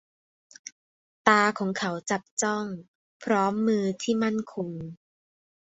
[1.27, 2.65] ตาของเขาจับจ้อง
[3.23, 4.69] พร้อมมือที่มั่นคง